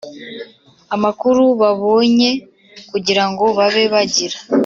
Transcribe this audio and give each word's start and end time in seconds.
amakuru 0.95 1.43
babonye 1.61 2.29
kugira 2.89 3.23
ngo 3.29 3.45
babe 3.57 3.83
bagira 3.93 4.37